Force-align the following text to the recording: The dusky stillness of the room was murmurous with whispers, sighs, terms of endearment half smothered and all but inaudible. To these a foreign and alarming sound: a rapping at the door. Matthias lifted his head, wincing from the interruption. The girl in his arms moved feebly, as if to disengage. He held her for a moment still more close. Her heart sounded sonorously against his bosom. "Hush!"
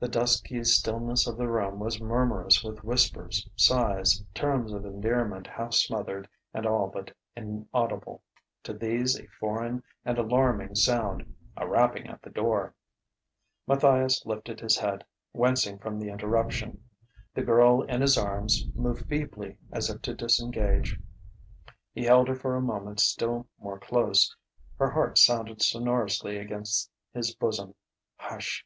The 0.00 0.08
dusky 0.08 0.64
stillness 0.64 1.28
of 1.28 1.36
the 1.36 1.46
room 1.46 1.78
was 1.78 2.00
murmurous 2.00 2.64
with 2.64 2.82
whispers, 2.82 3.48
sighs, 3.54 4.20
terms 4.34 4.72
of 4.72 4.84
endearment 4.84 5.46
half 5.46 5.72
smothered 5.72 6.28
and 6.52 6.66
all 6.66 6.88
but 6.88 7.12
inaudible. 7.36 8.24
To 8.64 8.72
these 8.74 9.16
a 9.16 9.28
foreign 9.38 9.84
and 10.04 10.18
alarming 10.18 10.74
sound: 10.74 11.32
a 11.56 11.64
rapping 11.68 12.08
at 12.08 12.22
the 12.22 12.30
door. 12.30 12.74
Matthias 13.68 14.20
lifted 14.26 14.58
his 14.58 14.78
head, 14.78 15.04
wincing 15.32 15.78
from 15.78 16.00
the 16.00 16.08
interruption. 16.10 16.82
The 17.32 17.44
girl 17.44 17.82
in 17.82 18.00
his 18.00 18.18
arms 18.18 18.66
moved 18.74 19.06
feebly, 19.08 19.58
as 19.70 19.88
if 19.88 20.02
to 20.02 20.14
disengage. 20.14 20.98
He 21.92 22.02
held 22.02 22.26
her 22.26 22.34
for 22.34 22.56
a 22.56 22.60
moment 22.60 22.98
still 22.98 23.46
more 23.60 23.78
close. 23.78 24.34
Her 24.76 24.90
heart 24.90 25.18
sounded 25.18 25.62
sonorously 25.62 26.36
against 26.36 26.90
his 27.14 27.32
bosom. 27.32 27.76
"Hush!" 28.16 28.64